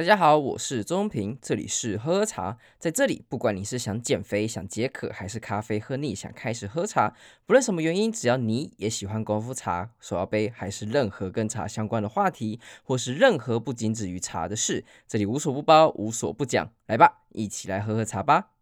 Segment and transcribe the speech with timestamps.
[0.00, 2.56] 大家好，我是钟平，这里是喝喝茶。
[2.78, 16.72] 在这里，不管你是想减肥、想解渴，还是咖啡喝腻想开始喝茶，不论什么原因，只要你也喜欢功夫茶、手摇杯，还是任何跟茶相关的话题，或是任何不仅止于茶的事，这里无所不包，无所不讲。
[16.86, 18.52] 来吧，一起来喝喝茶吧。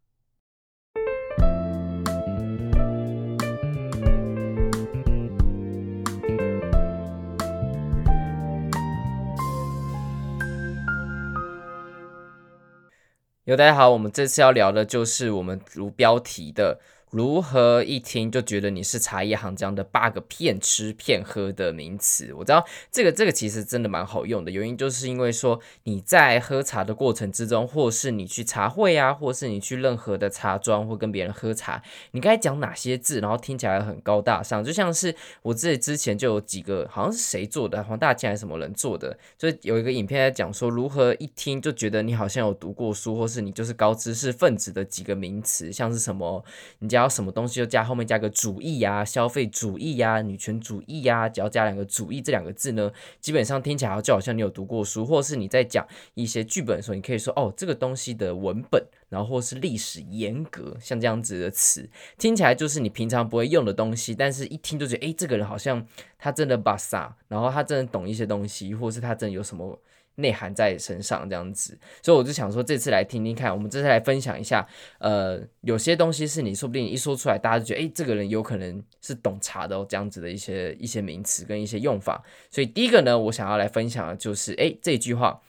[13.57, 16.79] 大家好，我们这次要聊的就是我们如标题的。
[17.11, 22.33] 如何一听就觉得你是茶叶行这样的八个骗吃骗喝的名词？
[22.34, 46.45] 我知道这个这个其实真的蛮好用的，原因就是因为说你在喝茶的过程之中，或是你去茶会啊，或是你去任何的茶庄或跟别人喝茶，你该讲哪些字，然后听起来很高大上，就像是我自己之前就有几个好像是谁做的，黄大千还是什么人做的，就有一个影片在讲说如何一听就觉得你好像有读过书，或是你就是高知识分子的几个名词，像是什么
[46.81, 61.88] 你讲要什么东西就加后面加个主义呀、消费主义呀、女权主义呀、只要加两个主义这两个字呢，基本上听起来就好像你有读过书，或是你在讲一些剧本的时候，你可以说哦，这个东西的文本，然后或是历史严格，像这样子的词，
[62.19, 65.86] 听起来就是你平常不会用的东西，但是一听就觉得哎，这个人好像
[66.19, 69.80] 他真的巴萨，然后他真的懂一些东西，或是他真的有什么。
[70.19, 74.66] 内涵在身上这样子，所以我就想说，这次来听听看，我们这次来分享一下，
[74.98, 82.22] 呃，有些东西是你说不定一说出来，大家就觉得，诶，这个人有可能是懂茶的哦，这样子的一些一些名词跟一些用法。
[82.50, 85.41] 所以第一个呢，我想要来分享的就是，诶，这句话，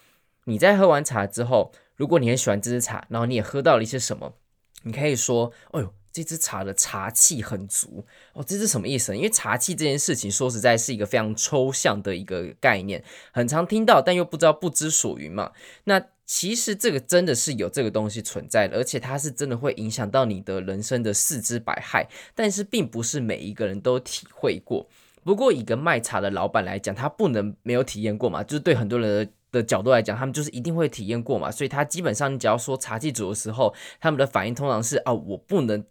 [0.46, 4.34] 你在喝完茶之后，如果你很喜欢这支茶，然后你也喝到了一些什么，
[4.84, 5.94] 你可以说，哎呦。
[6.24, 9.18] 这支茶的茶气很足哦，这是什么意思呢？
[9.18, 15.52] 因为茶气这件事情，说实在是一个非常抽象的一个概念，很常听到，但又不知道不知所云嘛。
[15.86, 24.88] 那其实这个真的是有这个东西存在的，而且它是真的会影响到你的人生的四肢百骸，但是并不是每一个人都体会过。
[25.24, 29.32] 不过一个卖茶的老板来讲，他不能没有体验过嘛，就是对很多人的。
[29.64, 35.84] 角度来讲，他们就是一定会体验过嘛，所以他基本上你只要说茶气足的时候，他们的反应通常是哦，我不能。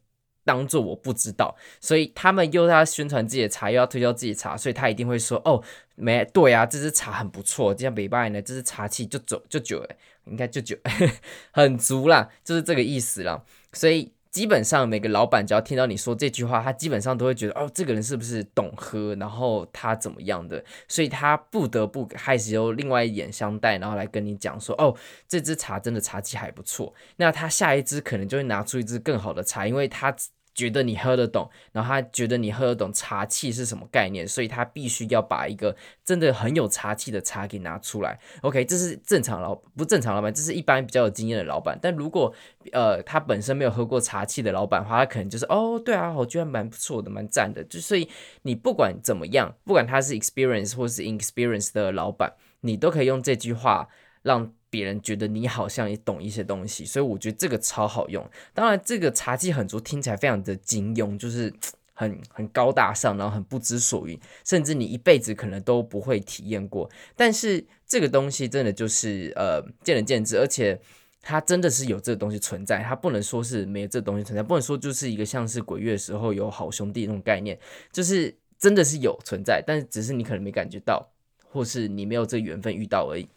[0.48, 5.62] 当做我不知道，所以他们又要宣传自己的茶，又要推销自己的茶，所以他一定会说：“哦，
[5.94, 9.86] 没对啊，这支茶很不错，就像北拜呢，这支茶气就走就久，
[10.24, 10.74] 应该就久，
[11.52, 13.44] 很足啦，就是这个意思啦。”
[13.74, 19.14] 所以基本上每个老板只要听到你说这句话，他基本上都会觉得：“哦，这个人是不是懂喝？
[19.16, 30.14] 然后他怎么样的？”所以他不得不开始用另外一眼相待，然后来跟你讲说：“哦，这支茶真的茶气还不错。”那他下一支可能就会拿出一支更好的茶，因为他。
[30.58, 38.18] 觉得你喝得懂，然后他觉得你喝得懂茶气是什么概念，所以他必须要把一个真的很有茶气的茶给拿出来。
[38.40, 41.78] OK，这是正常老不正常老板，这是一般比较有经验的老板。
[41.80, 42.34] 但如果
[42.72, 47.62] 呃他本身没有喝过茶气的老板的话，他可能就是哦对啊，我觉得蛮不错的，蛮赞的。
[47.62, 48.08] 就所以
[48.42, 52.32] 你不管怎么样，不管他是 experience 或是 inexperience 的老板，
[52.62, 53.88] 你都可以用这句话
[54.22, 54.52] 让。
[54.70, 58.28] 别人觉得你好像也懂一些东西，所以我觉得这个超好用。
[58.52, 61.52] 当然，这个茶气很足，听起来非常的金庸，就是
[61.94, 66.88] 很很高大上，然后很不知所云，甚至你一辈子可能都不会体验过。
[67.16, 70.80] 但是这个东西真的就是呃见仁见智，而且
[71.22, 77.58] 它真的是有这个东西存在，它不能说是没有这东西存在，不能说就是一个像是鬼月时候有好兄弟那种概念，
[77.90, 81.10] 就是真的是有存在，但是只是你可能没感觉到，
[81.50, 83.28] 或是你没有这缘分遇到而已。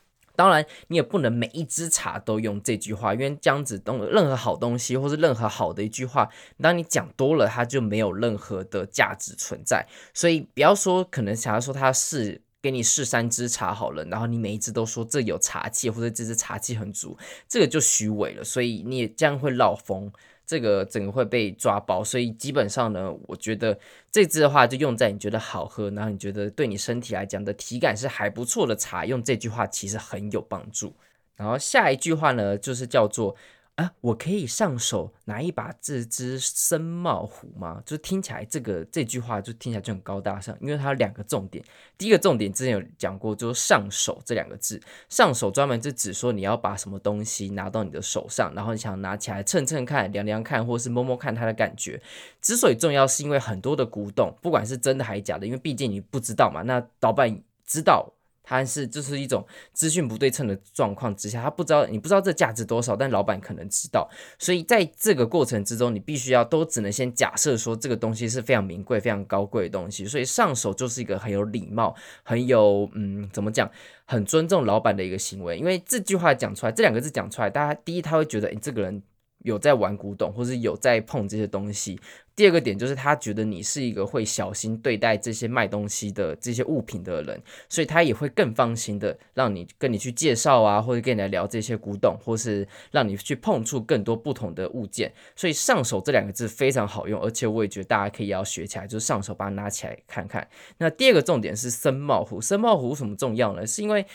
[0.41, 6.27] 当然，你也不能每一支茶都用这句话，因为这样子东任何好东西或是任何好的一句话，
[6.59, 9.85] 当你讲多了，它就没有任何的价值存在。
[10.15, 17.15] 所以不要说可能想要说它是给你试三支茶好了，然后你每一支都说这有茶气或者这支茶气很足，
[17.47, 18.43] 这个就虚伪了。
[18.43, 20.11] 所以你也这样会漏风。
[20.51, 23.79] 这个整个会被抓包，所以基本上呢，我觉得
[24.11, 30.93] 这支的话就用在你觉得好喝，然后你觉得对你身体来讲的体感是还不错的茶，用这句话其实很有帮助。
[31.37, 33.33] 然后下一句话呢，就是叫做。
[33.81, 37.81] 啊，我可以上手拿一把这支深茂壶吗？
[37.85, 41.63] 就听起来这个这句话就听起来就很高大上，因为它有两个重点。
[41.97, 44.79] 第一个重点之前有讲过，就是上手这两个字，
[45.09, 52.01] 上手专门就指说你要把什么东西拿到你的手上，然后你想拿起来称称看、量量看，或是摸摸看它的感觉。
[52.41, 56.61] 之所以重要，是因为很多的古董，不管是真的还是假的，因为毕竟你不知道嘛。
[56.63, 58.13] 那老板知道。
[58.43, 64.09] 他是就是一种资讯不对称的状况之下，他不知道你不知道这价值多少，但老板可能知道，
[64.39, 73.69] 所以在这个过程之中，你必须要都只能先假设说这个东西是非常名贵、非常高贵的东西，所以上手就是一个很有礼貌、很有嗯怎么讲，
[74.05, 79.01] 很尊重老板的一个行为，因为这句话讲出来，这两个字讲出来，大家第一他会觉得，诶，这个人。
[79.43, 81.99] 有在玩古董，或是有在碰这些东西。
[82.33, 87.39] 第二个点就是他觉得你是一个会小心对待这些卖东西的这些物品的人，
[87.69, 95.11] 所以他也会更放心的让你跟你去介绍啊，或者跟你来聊这些古董，或是让你去碰触更多不同的物件。
[95.35, 100.47] 所以上手这两个字非常好用，而且我也觉得大家可以要学起来，就是上手把它拿起来看看。
[100.77, 103.67] 那第二个重点是僧帽壶，僧帽壶什么重要呢？
[103.67, 104.05] 是因为。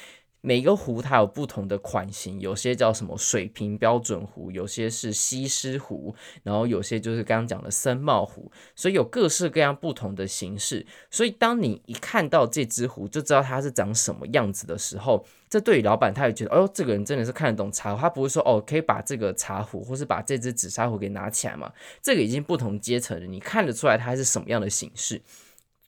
[0.42, 10.86] 每个壶它有不同的款型，有些叫什么水平标准壶，有些是西施壶，然后有些就是刚刚讲的僧帽壶，所以有各式各样不同的形式。
[11.10, 21.72] 所以当你一看到这只壶就知道它是长什么样子的时候，这对于老板他也觉得，哦，这个人真的是看得懂茶壶，他不会说哦，可以把这个茶壶或是把这只紫砂壶给拿起来嘛？
[22.00, 25.22] 这个已经不同阶层了，你看得出来它是什么样的形式。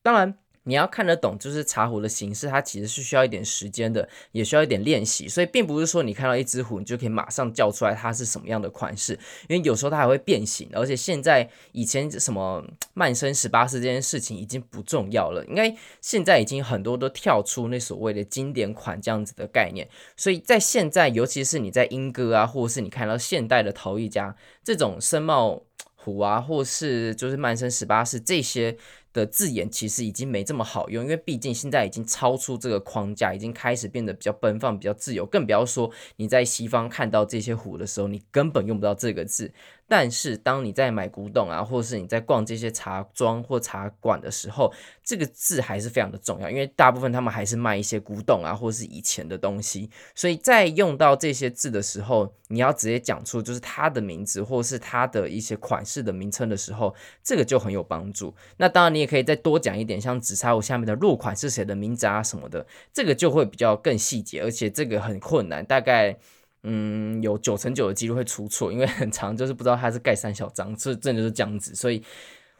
[0.02, 0.36] 当然。
[0.68, 5.26] 你要看得懂，就是茶壶的形式，它其实是需要一点时间的，也需要一点练习。
[5.26, 9.18] 所以，并不是说你看到一只壶，你就可以马上叫出来它是什么样的款式，
[9.48, 10.68] 因为有时候它还会变形。
[10.74, 12.62] 而且现在以前什么
[12.92, 19.88] 慢生十八式这件事情已经不重要了，应该现在已经很多都跳出那所谓的经典款这样子的概念。
[20.18, 25.62] 所以在现在，尤其是你在莺歌啊，或者是你看到现代的陶艺家这种僧帽
[25.94, 28.76] 壶啊，或是就是曼森十八式这些。
[29.12, 35.24] 的字眼其实已经没这么好用，因为毕竟现在已经超出这个框架，已经开始变得比较奔放、比较自由。
[35.26, 39.52] 更不要说你在西方看到这些壶的时候，你根本用不到这个字。
[39.90, 44.70] 但是当你在买古董啊，或者是你在逛这些茶庄或茶馆的时候，
[45.02, 49.88] 这个字还是非常的重要，因为大部分他们还是卖一些古董啊，或是以前的东西。
[50.14, 56.94] 所以在用到这些字的时候，你要直接讲出就是它的名字，或是它的一些款式的名称的时候，
[57.24, 58.34] 这个就很有帮助。
[58.58, 66.18] 那当然你你也可以再多讲一点，像紫砂壶下面的落款是谁的名字啊什么的，这个就会比较更细节，而且这个很困难，大概。
[66.64, 71.72] 嗯，有九成九的几率会出错，因为很长就是不知道它是盖三小张，这真的就是这样子。
[71.72, 72.02] 所以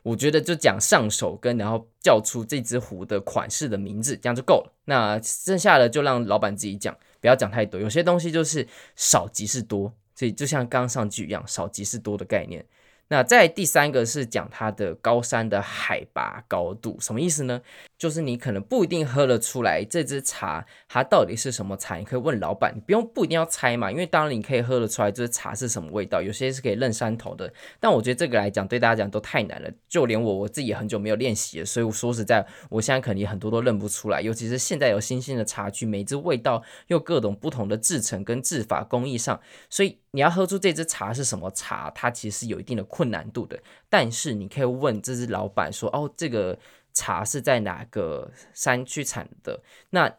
[0.05, 4.73] 我觉得就讲上手跟然后叫出这只壶的款式的名字，这样就够了。
[4.85, 7.81] 那剩下的就让老板自己讲，不要讲太多。
[7.81, 12.65] 有些东西就是少即是多，所以就像刚刚上句一样，少即是多的概念。
[13.09, 17.61] 那再第三个是讲它的高山的海拔高度，什么意思呢？
[17.97, 27.53] 就是你可能不一定喝得出来这支茶它到底是什么茶，你可以问老板，你不用不一定要猜嘛，因为当然你可以喝得出来这支茶是什么味道，有些是可以认山头的。
[27.81, 39.41] 但我觉得这个来讲对大家讲都太难了，就连我我自己也很久没有练习了，所以我说实在，我现在可能也很多都认不出来，尤其是现在有新兴的茶具，每支味道又各种不同的制程跟制法工艺上，
[39.71, 39.99] 所以。
[40.13, 43.63] 你要喝出这支茶是什么茶，它其实有一定的困难度的。
[43.89, 46.59] 但是你可以问这支老板说：“哦，这个
[46.93, 50.13] 茶是在哪个山区产的？”那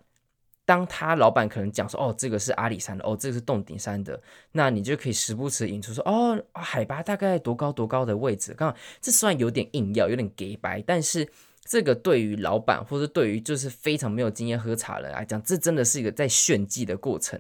[0.64, 4.22] 当他老板可能讲说：“哦，这个是阿里山的，哦，这个是洞顶山的。”
[4.54, 11.28] 那你就可以时不时引出说：“哦，海拔大概多高多高的位置？”刚好这虽然有点硬要，有点给白，但是
[11.66, 17.40] 这个对于老板或者对于就是非常没有经验喝茶的人来讲，这真的是一个在炫技的过程。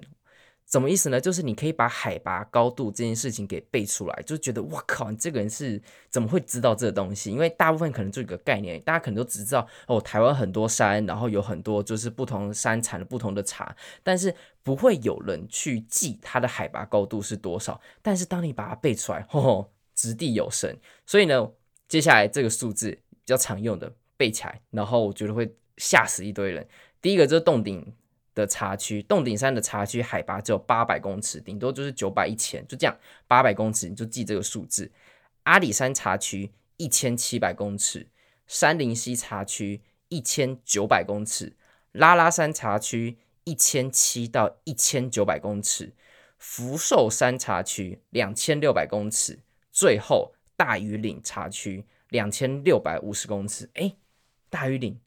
[0.69, 1.19] 什么意思呢？
[1.19, 5.81] 就是你可以把海拔高度这件事情给背出来，就觉得哇靠，你这个人是
[6.11, 7.31] 怎么会知道这个东西？
[7.31, 17.81] 因为大部分可能就一个概念，大家可能都只知道哦，台湾很多山，然后有很多就是不同山产的不同的茶，但是不会有人去记它的海拔高度是多少。
[18.03, 20.77] 但是当你把它背出来，吼吼，掷地有神。
[21.07, 21.49] 所以呢，
[21.87, 26.67] 接下来这个数字比较常用的背起来，然后我觉得会吓死一堆人。
[27.01, 27.91] 第一个就是洞顶。
[28.39, 34.91] 的茶区，洞顶山的茶区海拔只有八百公尺，顶多就是九百一千，就这样，八百公尺你就记这个数字。
[35.43, 38.07] 阿里山茶区一千七百公尺，
[38.47, 41.55] 山林溪茶区一千九百公尺，
[41.91, 45.93] 拉拉山茶区一千七到一千九百公尺，
[46.37, 49.39] 福寿山茶区两千六百公尺，
[49.71, 53.69] 最后大禹岭茶区两千六百五十公尺。
[53.73, 53.95] 哎，
[54.49, 54.99] 大禹岭。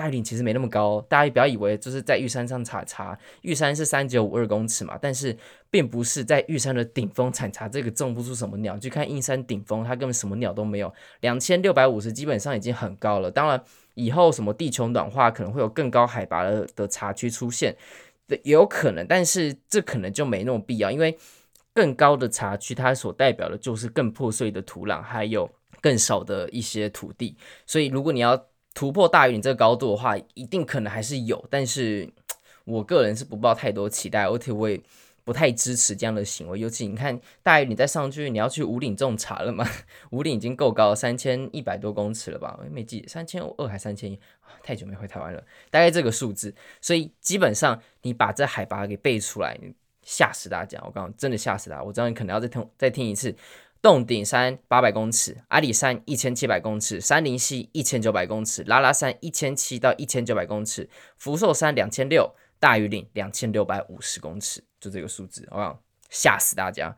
[0.00, 5.36] 大岭其实没那么高，大家不要以为就是在玉山上采茶，玉山是三九五二公尺嘛，但是
[5.70, 8.78] 并不是在玉山的顶峰采茶，这个种不出什么鸟。
[8.78, 10.90] 去看玉山顶峰，它根本什么鸟都没有，
[11.20, 13.30] 两千六百五十基本上已经很高了。
[13.30, 17.76] 当然，以后什么地球暖化可能会有更高海拔的的茶区出现，
[18.28, 21.14] 也有可能，但是这可能就没那么必要，因为
[21.74, 25.50] 更高的茶区它所代表的就是更破碎的土壤，还有
[25.82, 28.46] 更少的一些土地，所以如果你要。
[28.74, 32.08] 突破大于你这个高度的话，一定可能还是有，但是
[32.64, 34.80] 我个人是不抱太多期待，而且我也
[35.24, 36.58] 不太支持这样的行为。
[36.58, 39.68] 尤其你看，大于你再上去，你要去武岭种茶了嘛？
[40.10, 42.56] 武岭已经够高，三千一百多公尺了吧？
[42.58, 44.18] 我也没记，三千二还三千一，
[44.62, 46.54] 太久没回台湾了，大概这个数字。
[46.80, 49.58] 所以基本上你把这海拔给背出来，
[50.02, 50.80] 吓死大家！
[50.86, 53.34] 我刚刚真的吓死大家，我知道你可能要再听再听一次。
[53.82, 65.82] 洞顶山八百公尺，阿里山一千七百公尺，山林溪一千九百公尺，拉拉山一千七到一千九百公尺，福寿山两千六，大禹岭两千六百五十公尺，就这个数字，好不好？
[66.10, 66.94] 吓死大家！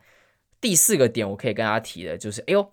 [0.60, 2.72] 第四个点我可以跟大家提的就是，哎呦，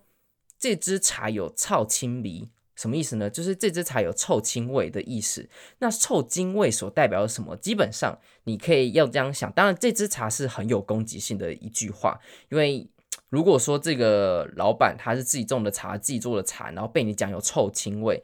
[0.58, 3.30] 这支茶有臭青味，什么意思呢？
[3.30, 5.48] 就是这支茶有臭青味的意思。
[5.78, 7.56] 那臭青味所代表的什么？
[7.56, 12.90] 基本上你可以要这样想，当然这支茶是很有攻击性的一句话，因为。
[13.30, 18.22] 如果说这个老板他是自己种的茶，自己做的茶，然后被你讲有臭青味，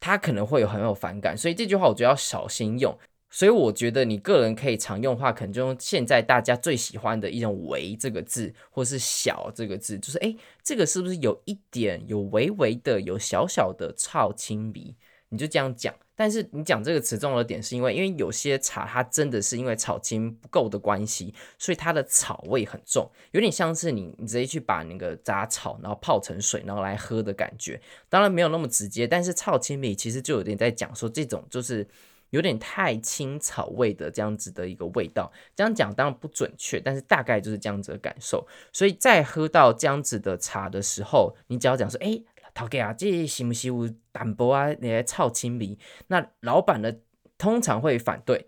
[0.00, 2.98] 他可能会有很有反感，所以这句话我觉得要小心用。
[3.30, 14.94] 所以我觉得你个人可以常用的话，可能就用现在大家最喜欢的一种“微”这个字，或是“小”这个字，就是诶，这个是不是有一点有微微的、有小小的臭青鼻？
[15.30, 15.92] 你就这样讲。
[16.16, 27.80] 但是你讲这个词重要的点是因为，因为有些茶它真的是因为草青不够的关系，所以它的草味很重，有点像是你你直接去把那个杂草然后泡成水然后来喝的感觉。
[28.08, 31.86] 当然没有那么直接，但是草青味其实就有点在讲说这种就是
[32.30, 35.32] 有点太青草味的这样子的一个味道。
[35.56, 38.46] 这样讲当然不准确，但是大概就是这样子的感受。
[38.72, 42.22] 所以在喝到这样子的茶的时候，你只要讲说，哎。
[42.54, 44.72] 头家啊，这是不是有淡薄啊？
[44.80, 45.76] 你来臭青味？
[46.06, 46.92] 那老板呢，
[47.36, 48.46] 通常会反对。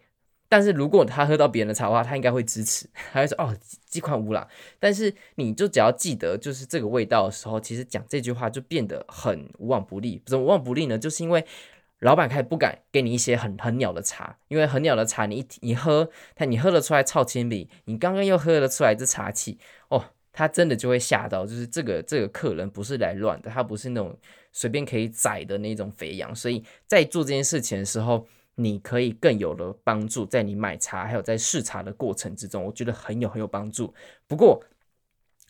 [0.48, 3.52] 但是如果他喝到别人的茶的话，他应该会支持， 他会说哦，
[3.90, 4.46] 这款无啦。
[4.78, 10.22] 但是你就只要记得，就是这个味道的时候，其实讲这句话就变得很无往不利。
[10.25, 10.96] 怎么无往不利呢？
[10.96, 11.44] 就是因为
[11.98, 19.58] 老板开始不敢给你一些很很鸟的茶，因为很鸟的茶，你一你喝，他你喝得出来臭青味，你刚刚又喝得出来这茶气
[19.88, 20.04] 哦。
[20.38, 24.14] 他真的就会吓到，就是这个这个客人不是来乱的，他不是那种
[24.52, 28.26] 随便可以宰的那种肥羊，所以在做这件事情的时候，
[28.56, 33.94] 你可以更有了帮助，在你买茶还有在试茶的过程之中，我觉得很有很有帮助。
[34.26, 34.62] 不过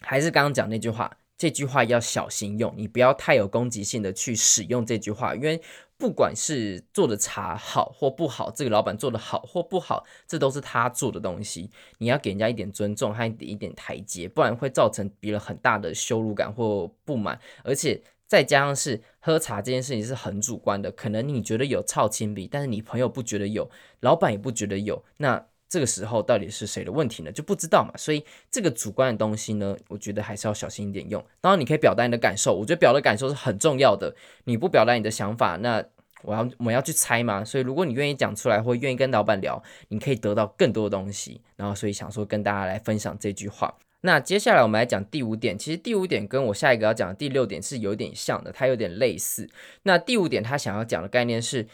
[0.00, 5.60] 还是刚刚讲那句话，这句话要小心用，你不要太有攻击性的去使用这句话，因为。
[5.98, 11.70] 不管是做的茶好或不好，这个老板做的好或不好，这都是他做的东西。
[11.98, 17.40] 你要给人家一点尊重，还一点台阶，不然会造成别人很大的羞辱感或不满。
[17.64, 25.46] 而且再加上是喝茶这件事情是很主观的，可能你觉得有超亲笔，但是你朋友不觉得有，老板也不觉得有，那。
[25.68, 27.32] 这个时候到底是谁的问题呢？
[27.32, 27.92] 就不知道嘛。
[27.96, 31.25] 所以这个主观的东西呢，我觉得还是要小心一点用。
[31.40, 34.14] 当然，你可以表达你的感受，我觉得表达感受是很重要的。
[34.44, 35.85] 你不表达你的想法，那
[36.23, 37.44] 我要我要去猜嘛。
[37.44, 41.40] 所以如果你愿意讲出来，或愿意跟老板聊，你可以得到更多的东西。
[41.56, 43.76] 然后，所以想说跟大家来分享这句话。
[44.02, 45.58] 那接下来我们来讲第五点。
[45.58, 49.50] 其实第五点跟我下一个要讲的第六点是有点像的，它有点类似。
[49.82, 51.66] 那第五点他想要讲的概念是。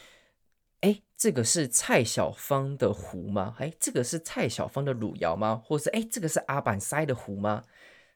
[0.83, 3.57] 哎，这个是蔡小芳的壶吗？
[3.59, 5.61] 哎，这个是蔡小芳的汝窑吗？
[5.65, 7.63] 或是哎，这个是阿板塞的壶吗？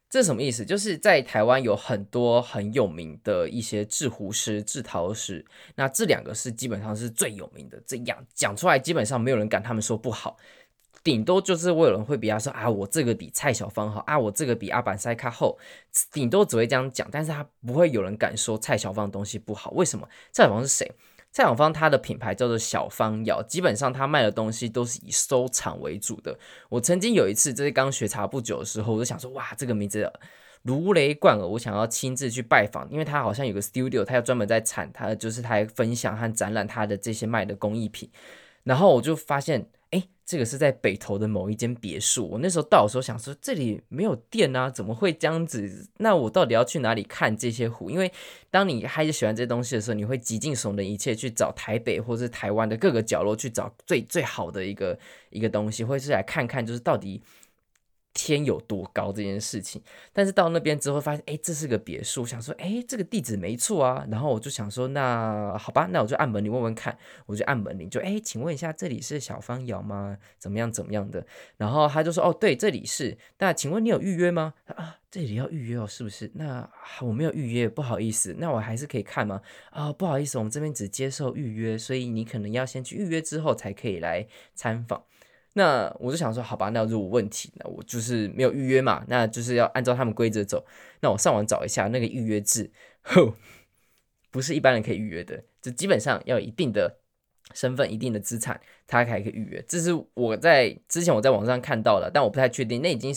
[0.08, 0.64] 这是什么意思？
[0.64, 5.44] 就是在台湾有很多很有名的一些制壶师、制陶师，
[5.74, 7.80] 那这两个是基本上是最有名的。
[7.86, 10.36] 这样讲出来，基本上没有人敢他们说不好，
[11.02, 15.58] 顶多就是会有人会比他说啊，我这个比蔡小芳好啊，我这个比阿板塞卡厚，
[16.12, 19.72] 顶多只会这样讲，但是他不会有人敢说蔡小芳的东西不好。
[19.72, 20.08] 为什么？
[20.32, 20.90] 蔡小芳是谁？
[21.36, 26.38] 蔡小芳它的品牌叫做小芳窑，基本上他卖的东西都是以收藏为主的。
[26.70, 30.10] 我曾经有一次，这是刚学茶不久的时候，我就想说，哇，这个名字
[30.62, 38.08] 如雷贯耳，我想要亲自去拜访，因为他好像有个 studio，他要专门在产，他就是他分享和展览他的这些卖的工艺品，
[38.64, 39.68] 然后我就发现。
[39.90, 42.28] 哎，这个是在北投的某一间别墅。
[42.28, 45.88] 我那时候到的时候想说，这里没有电啊，怎么会这样子？
[45.98, 47.90] 那我到底要去哪里看这些湖？
[47.90, 48.12] 因为
[48.50, 54.98] 当你开始喜欢这些东西的时候，你会极尽所能一切去找台北或是台湾的各个角落去找最最好的一个
[55.30, 57.22] 一个东西，或是来看看就是到底。
[58.16, 64.06] 天有多高这件事情，但是到那边之后发现，哎，这是个别墅，想说，哎，这个地址没错啊。
[64.10, 66.96] 然后我就想说，那好吧，那我就按门铃问问看。
[67.26, 70.16] 我就按门铃，就哎，请问一下，这里是小芳窑吗？
[70.38, 71.26] 怎么样怎么样的？
[71.58, 73.18] 然后他就说，哦，对，这里是。
[73.38, 74.54] 那请问你有预约吗？
[74.64, 76.30] 啊，这里要预约哦，是不是？
[76.34, 76.66] 那
[77.02, 78.34] 我没有预约，不好意思。
[78.38, 79.42] 那我还是可以看吗？
[79.70, 85.04] 啊，不好意思，我们这边只接受预约，所以你可能要先去预约之后才可以来参访。
[85.58, 90.66] 那我就想说，好吧，那如果问题，那我就是没有预约嘛，那就是要按照他们规则走。
[91.00, 92.70] 那我上网找一下那个预约制，
[93.00, 93.34] 吼，
[94.30, 96.98] 不是一般人可以预约的，就基本上要有一定的
[97.54, 99.64] 身份、一定的资产，他才可以预约。
[99.66, 103.14] 这是我在之前我在网上看到的，但我不太确定，那已经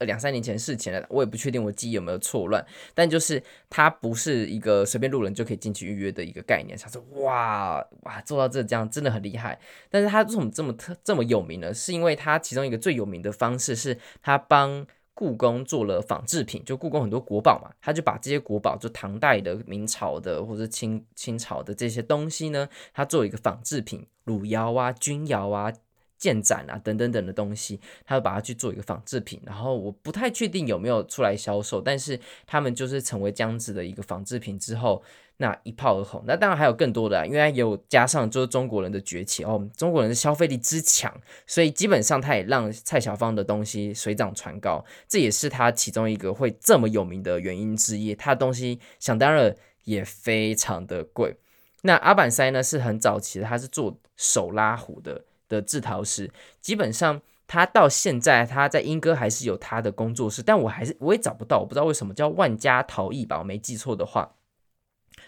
[0.00, 2.64] 两三年前事情了，我也不确定我记忆有没有错乱。
[2.94, 6.76] 但就是它不是一个随便路人就可以进去预约的一个概念。
[6.76, 9.58] 他说：“哇哇，做到这这样真的很厉害。”
[9.90, 11.72] 但是他为什么这么特这么有名呢？
[11.72, 14.86] 是因为他其中一个最有名的方式是他帮。
[15.18, 25.72] 故宫做了仿制品，就故宫很多国宝嘛，他就把这些国宝，就唐代的、明朝的或者清清朝的这些东西呢，他做一个仿制品，汝窑啊、钧窑啊、
[26.18, 29.40] 建盏啊等等等的东西，他就把它去做一个仿制品。
[29.46, 35.02] 然后我不太确定有没有出来销售，但是他们就是成为这样子的一个仿制品之后。
[35.40, 48.16] 那一炮而红，那当然还有更多的啊，因为有加上就是中国人的崛起哦，中国人的消费力之强，所以基本上他也让蔡小芳的东西水涨船高，这也是他其中一个会这么有名的原因之一。
[48.16, 51.36] 他的东西想当然也非常的贵。
[51.82, 64.34] 那阿板腮呢是很早期的，他是做手拉壶的的制陶师，基本上他到现在他在英歌还是有他的工作室，但我还是我也找不到，我不知道为什么叫万家陶艺吧，我没记错的话。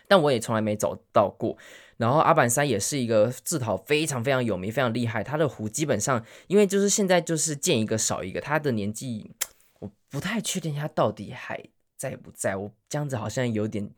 [0.07, 1.57] 但我也从来没找到过。
[1.97, 5.23] 然后阿板山也是一个制陶非常非常有名、非常厉害。
[5.23, 8.41] 他的壶基本上，因为就是现在就是见一个少一个。
[8.41, 9.31] 他的年纪
[9.79, 11.63] 我不太确定他到底还
[11.97, 12.57] 在不在。
[12.57, 13.89] 我这样子好像有点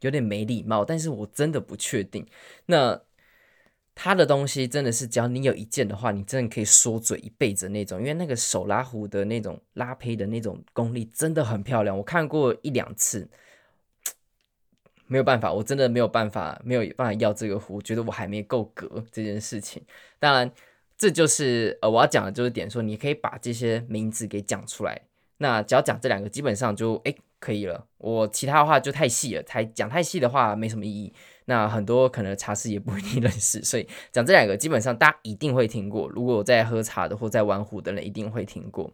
[0.00, 2.26] 有点没礼貌，但是我真的不确定。
[2.66, 3.00] 那
[4.00, 7.98] 他的东西真的是，只要你有一件的话，你真的可以说嘴一辈子那种。
[7.98, 13.28] 因为那个手拉壶的那种拉胚的那种功力真的很漂亮，我看过一两次。
[15.08, 19.82] 没有办法，我真的没有办法，没有办法要这个壶，觉得我还没够格这件事情。
[20.20, 20.48] 当然，
[20.96, 25.00] 这就是呃我要讲的就是点说，你可以把这些名字给讲出来。
[25.38, 27.84] 那只要讲这两个，基本上就诶可以了。
[27.96, 31.12] 我其他的话就太细了，太讲太细的话没什么意义。
[31.48, 36.08] 那很多可能茶师也不一定 认识，所以讲这两个基本上大家一定会听过。
[36.08, 38.92] 如果我在喝茶的或在玩壶的人一定会听过。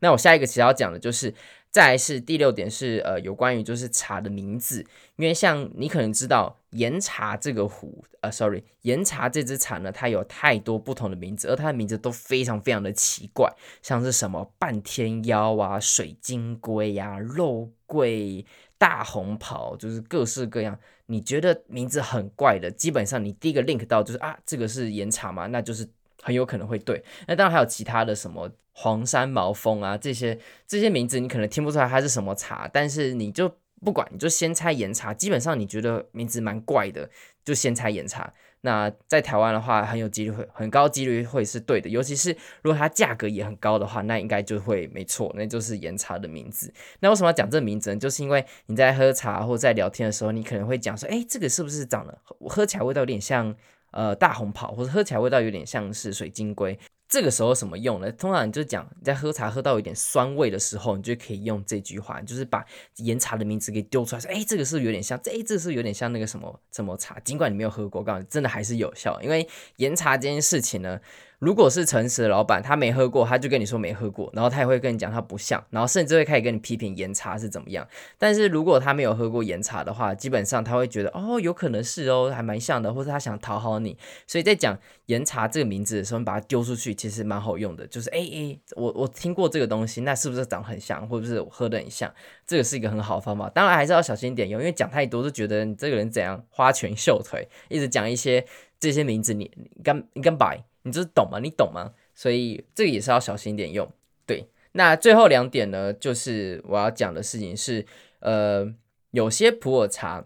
[0.00, 1.34] 那我下一个其实要讲的就是。
[1.68, 4.80] 再来是第六点是呃有关于就是茶的名字，
[5.16, 18.46] 因为像你可能知道岩茶这个壶，呃，sorry，岩茶这支茶呢，它有太多不同的名字，而它的名字都非常非常的奇怪，像是什么半天妖啊、水晶龟呀、肉桂、
[18.78, 20.78] 大红袍，就是各式各样。
[21.06, 25.88] 你觉得名字很怪的，基本上你第一个 link 到就是啊，这个是岩茶嘛，那就是。
[26.22, 33.48] 很有可能会对，那当然还有其他的什么黄山毛峰啊，这些这些名字你可能听不出来它是什么茶，但是你就
[33.84, 35.14] 不管，你就先猜岩茶。
[35.14, 37.08] 基本上你觉得名字蛮怪的，
[37.46, 38.30] 就先猜岩茶。
[38.60, 46.70] 那在台湾的话，很有几率会很高几率会是对的，尤其是如果它价格也很高的话，那应该就会没错，那就是岩茶的名字。
[47.00, 47.96] 那为什么要讲这名字呢？
[47.98, 53.54] 就是因为你在喝茶或在聊天的时候，你可能会讲说，哎，这个是不是长得喝起来味道有点像？
[53.92, 56.78] 呃，大红袍或者喝起来味道有点像是水晶龟，
[57.08, 58.10] 这个时候什么用呢？
[58.12, 62.64] 通常你就讲你在喝茶喝到有点酸味的时候，你就可以用这句话，就是把
[62.96, 71.00] 岩茶的名字给丢出来，说，哎，这个是有点像，这，这是有点像那个什么什么茶，尽管你没有喝过，告诉你，真的还是有效，因为岩茶这件事情呢。
[71.38, 77.86] 如果是诚实的老板，他没喝过，他就跟你说没喝过，然后他也会跟你讲他不像，然后甚至会开始跟你批评岩茶是怎么样。
[78.16, 83.98] 但是如果他没有喝过岩茶的话，基本上他会觉得哦，有可能是哦，还蛮像的，或者他想讨好你。
[84.26, 87.86] 所以在讲岩茶这个名字的时候，你把它丢出去，其实蛮好用的。
[87.86, 92.10] 就是哎哎，我我听过这个东西，那是不是长很像，或者是我喝的很像？
[92.46, 93.50] 这个是一个很好的方法。
[93.50, 98.46] 当然还是要小心一点用，因为讲太多就觉得你这个人怎样花拳绣腿，一直讲一些
[98.80, 100.64] 这些名字，你你敢你敢摆？
[100.86, 101.40] 你这是懂吗？
[101.42, 101.90] 你懂吗？
[102.14, 103.90] 所以这个也是要小心一点用。
[104.24, 107.84] 对，那最后两点呢，就是我要讲的事情是，
[108.20, 108.72] 呃，
[109.10, 110.24] 有些普洱茶，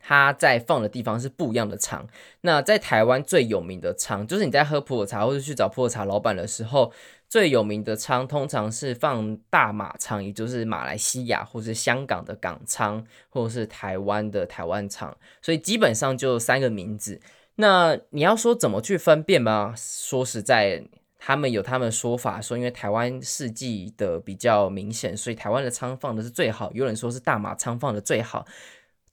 [0.00, 2.06] 它在放的地方是不一样的仓。
[2.42, 6.92] 那在台湾最有名的仓，就是你在喝普洱茶或者去找普洱茶老板的时候，
[7.28, 15.16] 最有名的仓通常是放大马仓，也就是马来西亚或是香港的港仓，或者是台湾的台湾仓。
[15.42, 17.20] 所以基本上就三个名字。
[17.56, 19.74] 那你要说怎么去分辨吗？
[19.76, 20.84] 说实在，
[21.18, 26.72] 他们有他们说法，说因为台湾四季的比较明显，所以台湾的仓放的是最好。
[26.72, 28.46] 有人说是大马仓放的最好。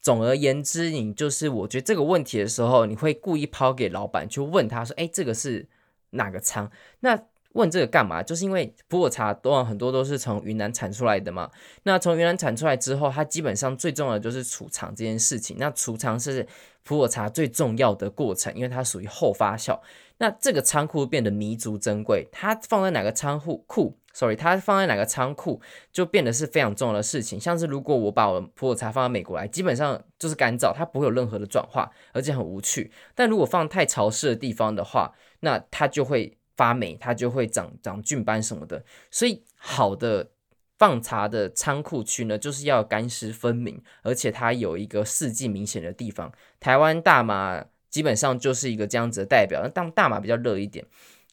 [0.00, 5.68] 总而言之，你就是我觉得这个问题的时候，你会故意抛给老板去问他说：“哎，这个是
[6.10, 7.22] 哪个仓？”那
[7.54, 8.22] 问这个干嘛？
[8.22, 11.50] 就是因为普洱茶多很多都是从云南产出来的嘛。
[11.84, 15.56] 那从云南产出来之后，它基本上最重要的就是储藏这件事情。
[15.58, 16.46] 那储藏是
[16.82, 19.78] 普洱茶最重要的过程，因为它属于后发酵。
[20.18, 25.60] 那这个仓库变得弥足珍贵，它放在哪个仓库库？Sorry，它放在哪个仓库
[25.90, 27.40] 就变得是非常重要的事情。
[27.40, 32.92] 像是如果我把我的普洱茶放到美国来，基本上就是干燥，它不会有任何的转化，而且很无趣。
[33.16, 38.84] 但如果放太潮湿的地方的话，那它就会发霉，它就会长长菌斑什么的。
[39.10, 40.30] 所以好的。
[40.78, 46.32] 放茶的仓库区呢，就是要干湿分明，而且它有一个四季明显的地方。
[46.58, 50.84] 台湾大马基本上就是一个这样子的代表，那当大马比较热一点，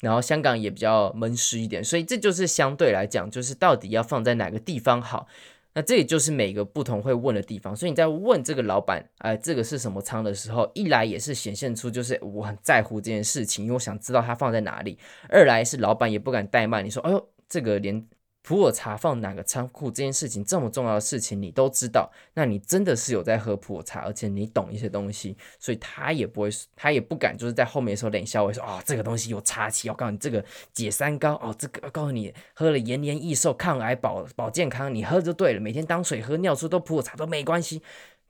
[0.02, 5.28] 然后香港也比较闷湿一点，所以这就是相对来讲，就是到底要放在哪个地方好。
[5.74, 7.76] 那这里就是每个不同会问的地方。
[7.76, 14.98] 所以你在问这个老板，哎，这个是什么仓的时候，一来也是显现出就是我很在乎这件事情，因为我想知道它放在哪里；
[15.30, 18.06] 二来是老板也不敢怠慢，你说，哎呦，这个连。
[18.42, 37.82] 普洱茶放哪个仓库这件事情这么重要的事情你都知道，那你真的是有在喝普洱茶，而且你懂一些东西，所以他也不会，他也不敢就是在后面的时候冷笑我说啊、哦、这个东西有茶气，我告诉你这个解三高哦，这个告诉你喝了延年益寿、抗癌保保健康，你喝就对了，每天当水喝，尿出都普洱茶都没关系。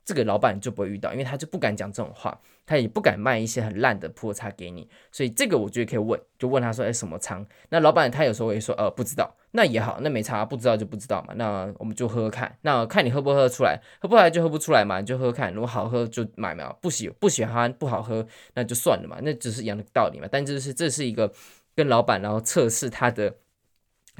[0.04, 7.46] 这个老板就不会遇到，因为他就不敢讲这种话，他也不敢卖一些很烂的普洱茶给你，所以这个我觉得可以问，就问他说，哎，什么仓？
[7.68, 17.72] 那老板他有时候会说，呃，不知道，那也好，那没差，不知道就不知道嘛，那我们就喝喝看，那看你喝不喝得出来，喝不出来就喝不出来嘛，你就喝喝看，如果好喝就买嘛，不喜不喜欢。
[17.78, 21.32] 不好喝那就算了嘛，那只是一样的道理嘛，但就是这是一个
[21.74, 23.34] 跟老板然后测试他的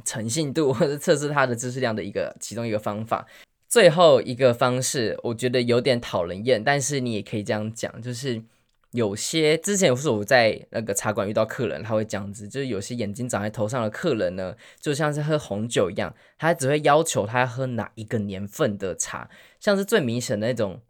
[0.04, 3.26] 诚信度或者测试他的知识量的一个其中一个方法。
[3.70, 8.42] 最后一个方式，我觉得有点讨人厌，但是你也可以这样讲，就是
[8.90, 19.30] 有些之前有时候我在那个茶馆遇到客人，他会这样子，就是有些眼睛长在头上的客人呢，就像是喝红酒一样，他只会要求他喝哪一个年份的茶，
[19.60, 20.82] 像是最明显的那种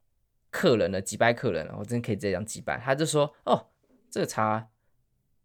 [0.51, 3.67] 客人的几百客人，我真的可以这样几百，他就说哦，
[4.11, 4.69] 这个茶，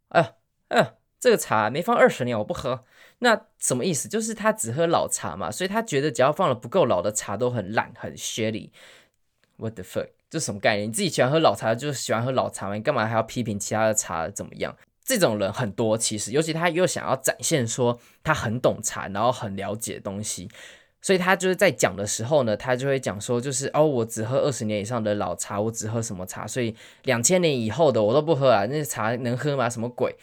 [0.07, 0.33] 哎呀，
[0.69, 0.93] 哎呀。
[1.17, 2.83] 这个茶没放二十年，我不喝。
[3.19, 4.07] 那什么意思？
[4.07, 8.69] 就是他只喝老茶嘛，所以他觉得只要放了不够老的茶都很烂，很 shitty。
[9.57, 10.09] What the fuck？
[10.29, 10.89] 这什么概念？
[10.89, 14.75] 你自己喜欢喝老茶，就是喜欢喝老茶嘛，你干嘛还要批评其他的茶怎么样？
[15.03, 20.49] 这种人很多，其实，尤其他又想要展现说他很懂茶，然后很了解东西，
[20.99, 29.69] 所以他就是在讲的时候呢，他就会讲说，就是哦，我只喝二十年以上的老茶，我只喝什么茶，所以两千年以后的我都不喝啊，那些茶能喝吗？
[29.69, 30.15] 什么鬼？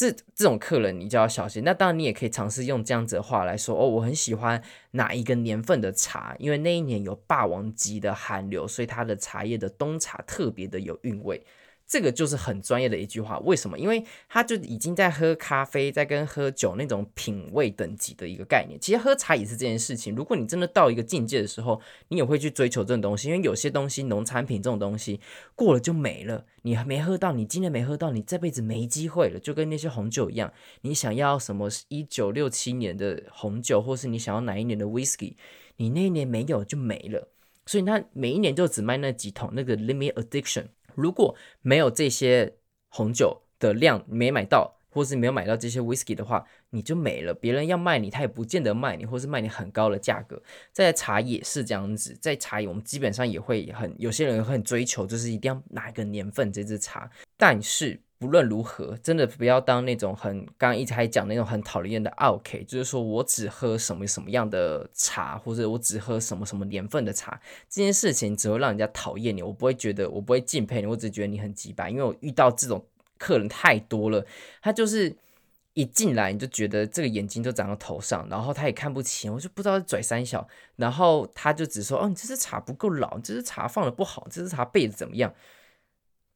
[0.00, 1.62] 这这种客人你就要小心。
[1.62, 11.44] 那当然，你也可以尝试用这样子的话来说哦，我很喜欢哪一个年份的茶，因为那一年有霸王级的寒流，所以它的茶叶的冬茶特别的有韵味。
[11.90, 13.76] 这个就是很专业的一句话，为什么？
[13.76, 18.78] 因为他就已经在喝咖啡，在跟喝酒那种品味等级的一个概念。
[18.80, 20.14] 其实喝茶也是这件事情。
[20.14, 25.18] 如果你真的到一个境界的时候，你也会去追求这种东西，因为有些东西，农产品这种东西
[25.56, 26.46] 过了就没了。
[26.62, 29.40] 你还没喝到，你今天没喝到，你这辈子没机会了。
[29.40, 35.34] 就跟那些红酒一样，你想要什么一九六七年的红酒，或是你想要哪一年的 whisky，
[35.78, 37.26] 你那一年没有就没了。
[37.66, 40.66] 所以他每一年就只卖那几桶，那个 limit addiction。
[40.94, 42.56] 如果没有这些
[42.88, 47.32] 红酒的量没买到，或是没有买到这些 whisky 的话，你就没了。
[47.32, 50.42] 别人要卖你，他也不见得卖你，或是卖你很高的价格。
[50.72, 58.00] 在茶也是这样子，在茶叶我们基本上也会很，有些人会很追求，就是一定要哪一个年份这支茶，但是。
[58.20, 69.42] 不论如何，真的不要当那种很刚刚一直还讲那种很讨厌的 OK，就是说我只喝什么什么样的茶，或者我只喝什么什么年份的茶，这件事情只会让人家讨厌你。
[69.42, 71.88] 我不会觉得，我不会敬佩你，我只觉得你很机掰。
[71.88, 72.84] 因为我遇到这种
[73.16, 74.22] 客人太多了，
[74.60, 75.16] 他就是
[75.72, 85.32] 一进来你就觉得这个眼睛就长到头上，然后他也看不起，我就不知道拽三小，然后他就只说哦，你这支茶不够老，你这支茶放的不好，这支茶备的怎么样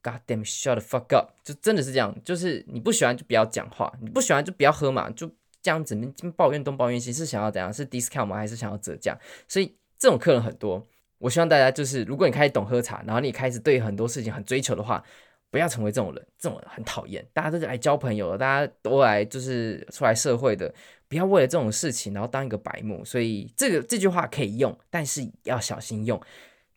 [0.04, 1.30] ？God damn, shut the fuck up！
[1.42, 5.26] 就真的是这样，就是你不喜欢就不要讲话，你不喜欢就不要喝嘛，就
[5.62, 7.72] 这样子，你抱怨东抱怨西，是想要怎样？
[7.72, 8.36] 是 discount 吗？
[8.36, 9.18] 还是想要折价？
[9.48, 10.86] 所以这种客人很多。
[11.18, 15.02] 我希望大家就是，如果你开始懂喝茶，然后你开始对很多事情很追求的话，
[15.50, 17.26] 不要成为这种人，这种人很讨厌。
[17.32, 20.74] 大家都是来交朋友的，大家都来就是出来社会的，
[21.08, 23.02] 不要为了这种事情然后当一个白目。
[23.04, 26.20] 所以这个这句话可以用，但是要小心用。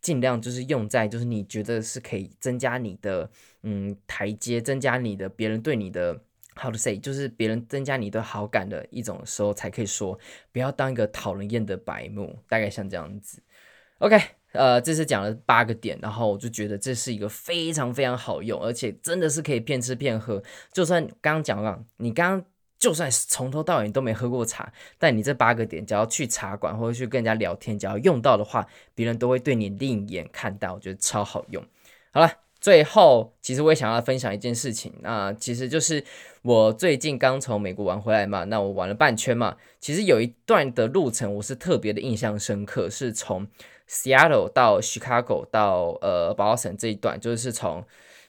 [0.01, 3.29] 尽量就是用在就是你觉得是可以增加你的
[3.63, 6.19] 嗯台阶，增加你的别人对你的
[6.55, 10.17] how to say，就是别人增加你的好感的一种时候才可以说，
[10.51, 13.41] 不要当一个讨人厌的白目，大概像这样子。
[13.99, 14.19] OK，
[14.51, 20.41] 呃，这次讲了八个点，然后我就觉得这是一个非常非常好用，而且真的是可以骗吃骗喝。
[20.71, 22.45] 就算刚刚讲了，你刚刚。
[22.79, 31.63] 就算是从头到尾都没喝过茶，但你这八个点，只要去茶馆或者去跟人家聊天，只要用到的话，别人都会对你另眼看待，我觉得超好用。
[32.11, 36.03] 好了，最后，其实我也想要分享一件事情，那其实就是
[36.41, 43.47] 我最近刚从美国玩回来嘛，那我玩了半圈嘛，其实有一段的路程我是特别的印象深刻，是从
[43.89, 47.83] Seattle 到 Chicago 到呃 Boston 这一段，就是从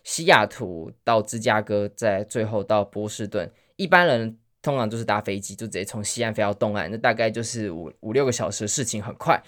[0.04, 3.50] 西雅图到芝加哥，再最后到波士顿。
[3.78, 9.42] 一般人通常就是搭飞机，就直接从西岸飞到东岸，那大概就是五五六个小时的事情，很快。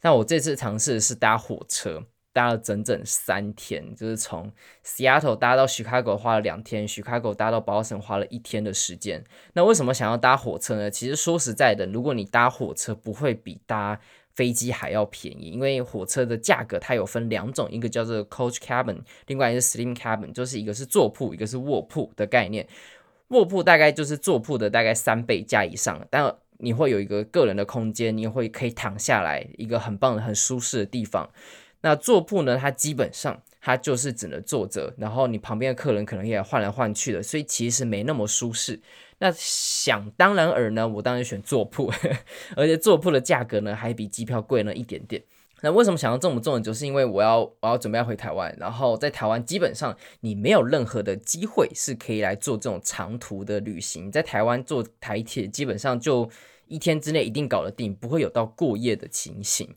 [0.00, 2.04] 但我这次尝试的是搭火车。
[2.32, 4.52] 搭了整整三天，就是从
[4.84, 9.24] Seattle 搭到 Chicago 花了两天，Chicago 搭到 Boston 花了一天的时间。
[9.54, 10.88] 那为什么想要搭火车呢？
[10.88, 13.98] 其实说实在的，如果你搭火车不会比搭
[14.32, 22.64] 飞机还要便宜，因为火车的价格它有分两种，一个叫做 Coach Cabin，另外一个是 Slim Cabin，就是一个是坐铺，一个是卧铺的概念。
[23.30, 31.30] 卧铺大概就是坐铺的大概三倍价以上，但你会有一个个人的空间，你会可以躺下来，一个很棒的、很舒适的地方。
[31.82, 32.58] 那坐铺呢？
[32.60, 38.78] 它基本上它就是只能坐着，然后你旁边的客人可能也换来换去的，所以其实没那么舒适。
[39.18, 41.90] 那想当然尔呢，我当然选坐铺，
[42.56, 45.22] 而且坐铺的价格呢还比机票贵了一点点。
[45.62, 46.62] 那为什么想要这么重？
[46.62, 56.28] 就是因为我要我要准备要回台湾，然后在台湾基本上你没有任何的机会是可以来做这种长途的旅行，在台湾坐台铁基本上就
[56.66, 59.68] 一天之内一定搞得定，不会有到过夜的情形。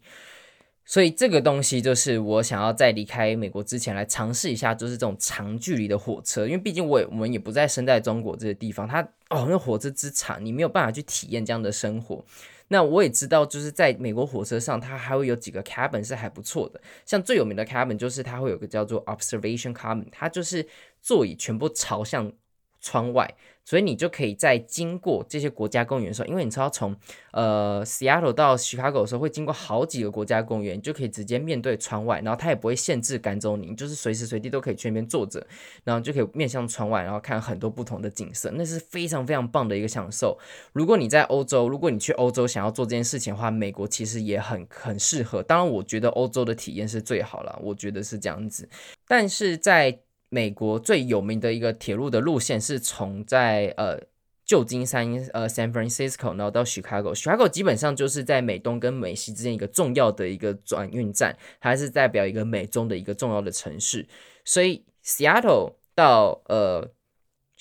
[0.86, 12.24] 所以这个东西就是我想要在离开美国之前来尝试一下，就是这种长距离的火车，因为毕竟我也我们也不在身在中国这个地方，它哦那火车之长，你没有办法去体验这样的生活。
[12.74, 20.68] 那我也知道，就是在美国火车上，它还会有几个 cabin 是还不错的，像最有名的 cabin 就是它会有个叫做 observation cabin，它就是
[21.00, 22.34] 座椅全部朝向
[22.82, 23.36] 窗外。
[23.66, 26.96] 所以你就可以在经过这些国家公园的时候，因为你知道从
[27.32, 35.46] 呃 Seattle 到 Chicago 的时候会经过好几个国家公园，你就可以直接面对窗外，然后它也不会限制赶走你，就是随时随地都可以去那边坐着，
[35.84, 40.38] 然后就可以面向窗外，然后看很多不同的景色，那是非常非常棒的一个享受。
[40.74, 45.42] 如果你在欧洲，如果你去欧洲想要做这件事情的话，美国其实也很很适合。
[45.42, 48.68] 当然，我觉得欧洲的体验是最好了，我觉得是这样子，
[49.08, 50.00] 但是在
[50.34, 54.00] 美国最有名的一个铁路的路线是从在呃
[54.44, 57.14] 旧金山呃 San Francisco，然后到 Chicago。
[57.14, 64.08] Chicago 基本上就是在美东跟美西之间一个重要的一个转运站，它是代表一个美中的一个重要的城市。
[64.44, 66.92] 所以 Seattle 到呃。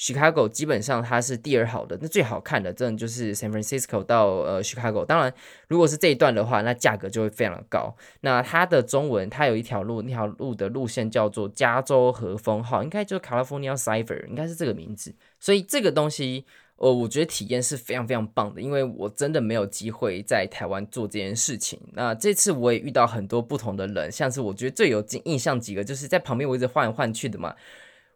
[0.02, 5.04] Chicago 基本上它是第二好的，那最好看的真的就是 San Francisco 到呃 Chicago。
[5.04, 5.32] 当然，
[5.68, 7.94] 如果是这一段的话，那价格就会非常的高。
[8.22, 15.14] 那它的中文，它有一条路，那条路的路线叫做加州和风号，应该就是 California Zephyr，应该是这个名字。
[15.38, 16.44] 所以这个东西，
[16.78, 21.78] 呃，我觉得体验是非常非常棒的，因为我真的没有机会在台湾做这件事情。
[21.92, 27.54] 那这次我也遇到很多不同的人，像是我觉得最有印象几个，就是在旁边我一直换来换去的嘛。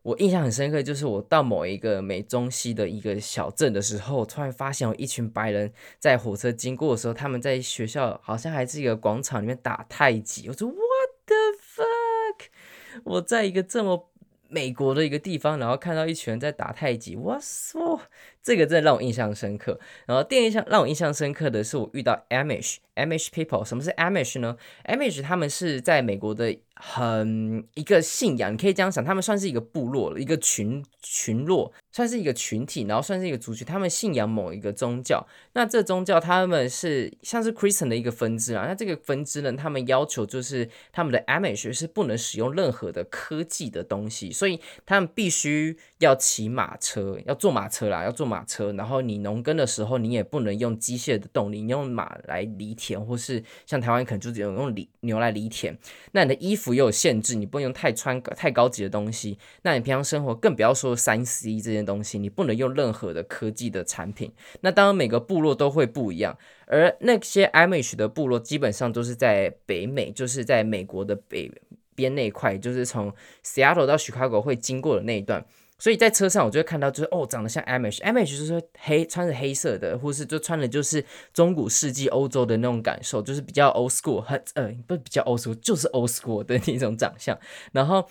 [0.06, 10.48] 我印象很深刻，就是我到某一个美中西的一个小镇的时候，突然发现有一群白人在火车经过的时候，他们在学校好像还是一个广场里面打太极。
[10.48, 10.78] 我说 What
[11.26, 13.02] the fuck！
[13.02, 14.08] 我在一个这么
[14.48, 17.76] 美国的一个地方，然后看到一群人在打太极，哇塞，
[18.46, 19.76] 这个真的让我印象深刻。
[20.06, 23.64] 然后第二印象让我印象深刻的是，我遇到 Amish Amish people。
[23.64, 26.56] 什么是 Amish 呢？Amish 他们是在美国的。
[26.78, 35.26] 很一个信仰，你可以这样想，他们算是一个部落，一个群群落，算是一个群体，然后算是一个族群，他们信仰某一个宗教。
[35.54, 38.66] 那这宗教他们是像是 Christian 的一个分支啊。
[38.68, 48.72] 那这个分支呢，他们要求就是他们的 Amish 是不能使用任何的科技的东西，所以他们必须要骑马车，要坐马车啦，要坐马马车。
[48.74, 55.76] 然后你农耕的时候，你也不能用机械的动力，你用马来犁田，或是像台湾可能就只有用犁牛来犁田。
[56.12, 56.76] 那你的衣服。
[56.76, 59.38] 也有限制，你不能用太穿太高级的东西。
[59.62, 64.30] 那你平常生活更不要说三 C 这件东西，你不能用任何的科技的产品。
[64.60, 71.50] 那当然每个部落都会不一样，而那些 Amish 的部落基本上都是在北美，就是在美国的北
[71.94, 73.10] 边那块，就是从
[73.42, 75.46] Seattle 到 Chicago 会经过的那一段。
[75.78, 87.38] 所以在车上，我就会看到，就是哦，长得像 Amish，Amish 就是黑，穿着黑色的，或是就穿的就是中古世纪欧洲的那种感受，就是比较 old school，很呃，不是比较 old school，就是 old school 的那种长相。
[87.72, 88.08] 然后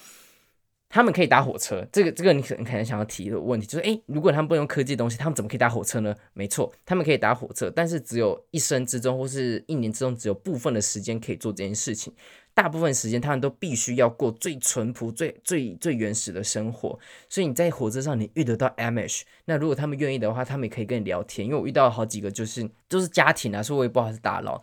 [0.89, 6.15] 他们可以搭火车，这个这个你可能可能想要提的问题就是，诶，如果他们不用科技的东西，他们怎么可以搭火车呢？
[6.33, 12.13] 没错，他们可以搭火车，但是只有一生之中或是一年之中，只有部分的时间可以做这件事情。
[12.55, 16.97] 大部分时间，他们都必须要过最淳朴、最最最原始的生活。
[17.29, 21.45] 所以你在火车上，你遇得到 Amish，那如果他们愿意的话，他们也可以跟你聊天。
[21.45, 24.59] 因为我遇到好几个，就是就是家庭啊，所以我也不好意思打扰。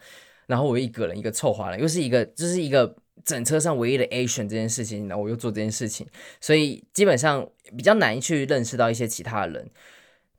[0.47, 6.07] 然后我一个人，一个臭华人，又是一个就是一个整车上唯一的 Asian 这件事情，然后我又做这件事情，
[6.41, 9.71] 所以基本上比较难去认识到一些其他的人。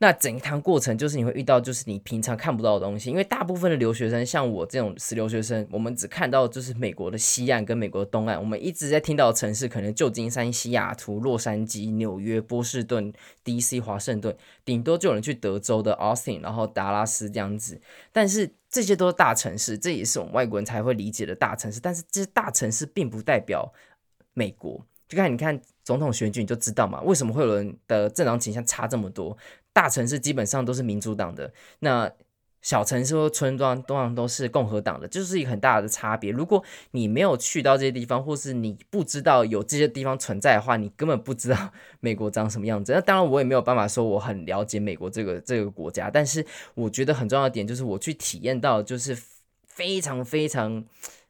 [0.04, 13.14] 那整一趟过程就是你会遇到，就是你平常看不到的东西，因为大部分的留学生，像我这种死留学生，我们只看到就是美国的西岸跟美国的东岸，我们一直在听到的城市，可能旧金山、西雅图、洛杉矶、纽约、波士顿、
[13.46, 14.36] DC、华盛顿，
[14.66, 17.80] 顶多就有人去德州的 Austin，然后达拉斯这样子。
[18.12, 21.80] 但是这些都是大城市，这也是我们外国人才会理解的大城市。
[21.80, 23.72] 但是这些大城市并不代表
[24.34, 24.86] 美国。
[25.08, 29.38] 就看你看总统选举，你就知道嘛，为什么会有人的政党倾向差这么多？
[29.74, 32.10] 大城市基本上都是民主党的，那
[32.62, 36.32] 小城市或村庄通常都是共和党的，就是一个很大的差别。
[36.32, 42.94] 如果你没有去到这些地方，或是你不知道有这些地方存在的话，你根本不知道 美国长什么样子。
[42.94, 49.14] 那当然，我也没有办法说我很了解美国这个这个国家，但是我觉得很重要的点就是我去体验到，就是
[49.68, 50.86] 非常非常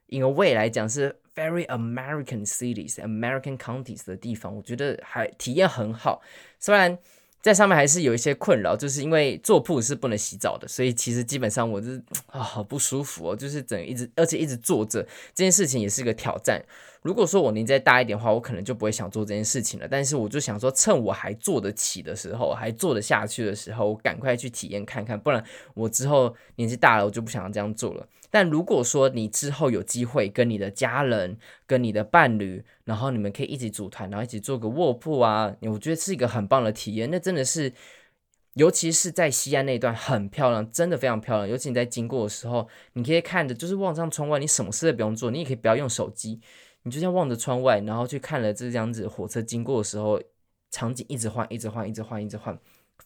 [0.06, 6.22] 因为未来讲是 very American cities, American counties 的地方，我觉得还体验很好，
[6.60, 7.00] 虽然。
[7.44, 15.04] 在上面还是有一些困扰，就是因为坐铺是不能洗澡的，所以其实基本上我是啊好不舒服哦，就是整一直而且一直坐着
[15.36, 16.64] 这件事情也是个挑战。
[17.02, 19.86] 如果说我年纪再大一点的话，我可能就不会想做这件事情了。
[19.86, 28.08] 但是我就想说，趁我还做得起的时候，还做得下去的时候，我赶快去体验看看，不然我之后年纪大了，我就不想要这样做了。
[28.34, 37.08] 但如果说你之后有机会跟你的家人、跟你的伴侣，然后你们可以一起组团，然后一起做个卧铺啊，我觉得是一个很棒的体验。
[37.12, 37.72] 那真的是，
[38.56, 41.48] 尤其是在西安那段很漂亮，真的非常漂亮。
[41.48, 46.42] 尤其你在经过的时候，你可以看着，就是望上窗外，你什么事都不用做，你也可以不要用手机。
[46.82, 50.20] 你就像望着窗外，然后去看了这样子火车经过的时候，
[50.72, 52.60] 场景一直换，一直换，一直换，一直换，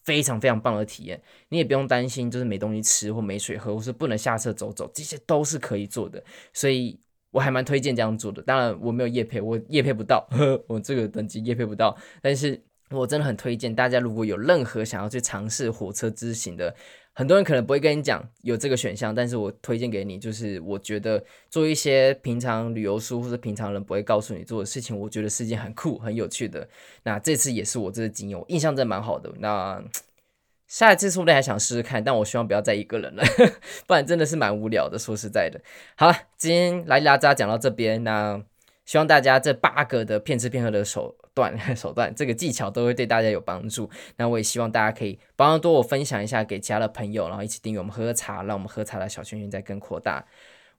[0.08, 1.22] 非常非常棒的体验。
[1.50, 6.24] 你也不用担心，就是没东西吃或没水喝，或是不能下车走走，这些都是可以做的。
[6.54, 6.98] 所以
[7.32, 8.42] 我还蛮推荐这样做的。
[8.42, 11.98] 当然我没有夜配，我夜配不到，呵， 我这个等级夜配不到。
[12.22, 12.58] 但是
[12.90, 16.74] 我真的很推荐大家，如果有任何想要去尝试火车之行的。
[17.18, 26.70] 很多人可能不会跟你讲有这个选项，但是我推荐给你，就是我觉得做一些平常旅游书或者平常人不会告诉你做的事情，我觉得是件很酷、很有趣的。
[27.02, 29.34] 那这次也是我这次经验，我印象真的蛮好的。
[29.40, 29.84] 那
[30.70, 33.24] 下一次说不定还想试试看，但我希望不要再一个人了，
[33.88, 35.00] 不然真的是蛮无聊的。
[35.00, 35.60] 说实在的，
[35.96, 38.40] 好了，今天来拉扎讲到这边，那
[38.86, 43.88] 希望大家这八个的骗吃骗喝的手段 手段，这个技巧都会对大家有帮助。
[44.16, 50.26] 那我也希望大家可以帮多我分享一下给其他的朋友，然后一起订阅我们喝喝茶，让我们喝茶的小圈圈再更扩大。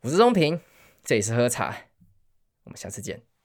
[0.00, 0.60] 我是钟平，
[1.04, 1.74] 这里是喝茶，
[2.64, 3.37] 我们下次见。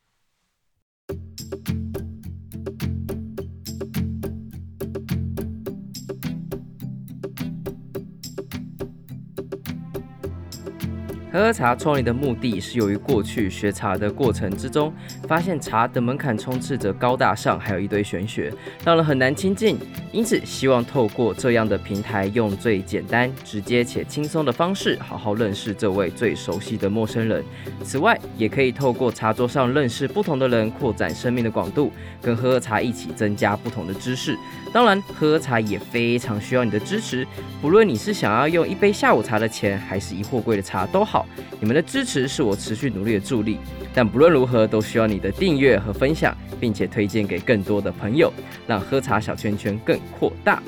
[11.34, 14.93] 喝喝茶创立的目的是由于过去学茶的过程之中，
[15.28, 18.54] 发现茶的门槛充斥着高大上，还有一堆玄学，
[18.86, 19.80] 让人很难亲近。
[20.12, 27.43] 因此，希望透过这样的平台，用最简单、直接且轻松的方式，好好认识这位最熟悉的陌生人。
[27.82, 31.91] 此外，也可以透过茶桌上认识不同的人，扩展生命的广度，
[32.22, 34.38] 跟喝喝茶一起增加不同的知识。
[34.72, 37.26] 当然，喝喝茶也非常需要你的支持，
[37.60, 41.22] 不论你是想要用一杯下午茶的钱，还是一货柜的茶都好。
[41.59, 43.57] 你们的支持是我持续努力的助力，
[43.93, 48.31] 但不论如何，都需要你的订阅和分享，并且推荐给更多的朋友，
[48.67, 50.62] 让喝茶小圈圈更扩大。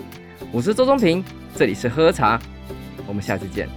[0.51, 1.23] 我是周宗平，
[1.55, 2.39] 这里是喝茶，
[3.07, 3.67] 我们下次见。